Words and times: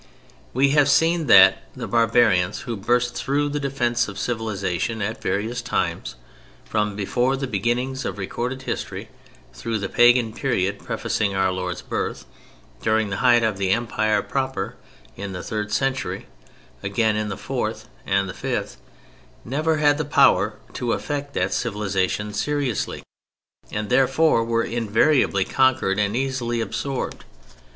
We 0.51 0.69
have 0.71 0.89
seen 0.89 1.27
that 1.27 1.61
the 1.75 1.85
barbarians 1.87 2.61
who 2.61 2.75
burst 2.75 3.13
through 3.13 3.49
the 3.49 3.59
defence 3.59 4.07
of 4.07 4.17
civilization 4.17 4.99
at 4.99 5.21
various 5.21 5.61
times 5.61 6.15
(from 6.65 6.95
before 6.95 7.37
the 7.37 7.45
beginnings 7.45 8.03
of 8.03 8.17
recorded 8.17 8.63
history; 8.63 9.09
through 9.53 9.77
the 9.77 9.89
pagan 9.89 10.33
period 10.33 10.79
prefacing 10.79 11.35
Our 11.35 11.51
Lord's 11.51 11.83
birth; 11.83 12.25
during 12.81 13.11
the 13.11 13.17
height 13.17 13.43
of 13.43 13.59
the 13.59 13.69
Empire 13.69 14.23
proper, 14.23 14.75
in 15.15 15.33
the 15.33 15.43
third 15.43 15.71
century; 15.71 16.25
again 16.81 17.15
in 17.15 17.29
the 17.29 17.37
fourth 17.37 17.87
and 18.03 18.27
the 18.27 18.33
fifth) 18.33 18.77
never 19.45 19.77
had 19.77 19.99
the 19.99 20.03
power 20.03 20.55
to 20.73 20.93
affect 20.93 21.35
that 21.35 21.53
civilization 21.53 22.33
seriously, 22.33 23.03
and 23.71 23.91
therefore 23.91 24.43
were 24.43 24.63
invariably 24.63 25.45
conquered 25.45 25.99
and 25.99 26.15
easily 26.15 26.59
absorbed. 26.59 27.23